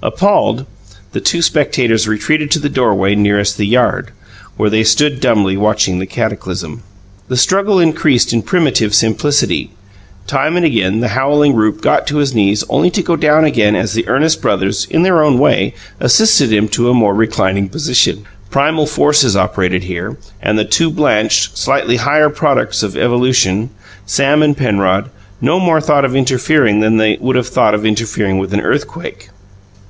Appalled, 0.00 0.64
the 1.10 1.20
two 1.20 1.42
spectators 1.42 2.06
retreated 2.06 2.52
to 2.52 2.60
the 2.60 2.68
doorway 2.68 3.16
nearest 3.16 3.56
the 3.56 3.66
yard, 3.66 4.12
where 4.56 4.70
they 4.70 4.84
stood 4.84 5.18
dumbly 5.20 5.56
watching 5.56 5.98
the 5.98 6.06
cataclysm. 6.06 6.84
The 7.26 7.36
struggle 7.36 7.80
increased 7.80 8.32
in 8.32 8.42
primitive 8.42 8.94
simplicity: 8.94 9.72
time 10.28 10.56
and 10.56 10.64
again 10.64 11.00
the 11.00 11.08
howling 11.08 11.56
Rupe 11.56 11.80
got 11.80 12.06
to 12.06 12.18
his 12.18 12.32
knees 12.32 12.62
only 12.68 12.90
to 12.90 13.02
go 13.02 13.16
down 13.16 13.44
again 13.44 13.74
as 13.74 13.94
the 13.94 14.06
earnest 14.06 14.40
brothers, 14.40 14.86
in 14.88 15.02
their 15.02 15.24
own 15.24 15.36
way, 15.36 15.74
assisted 15.98 16.52
him 16.52 16.68
to 16.68 16.88
a 16.90 16.94
more 16.94 17.12
reclining 17.12 17.68
position. 17.68 18.24
Primal 18.50 18.86
forces 18.86 19.34
operated 19.36 19.82
here, 19.82 20.16
and 20.40 20.56
the 20.56 20.64
two 20.64 20.90
blanched, 20.90 21.58
slightly 21.58 21.96
higher 21.96 22.30
products 22.30 22.84
of 22.84 22.96
evolution, 22.96 23.70
Sam 24.06 24.44
and 24.44 24.56
Penrod, 24.56 25.10
no 25.40 25.58
more 25.58 25.80
thought 25.80 26.04
of 26.04 26.14
interfering 26.14 26.78
than 26.78 26.98
they 26.98 27.18
would 27.20 27.34
have 27.34 27.48
thought 27.48 27.74
of 27.74 27.84
interfering 27.84 28.38
with 28.38 28.54
an 28.54 28.60
earthquake. 28.60 29.30